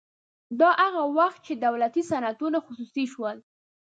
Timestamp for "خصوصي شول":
2.65-3.37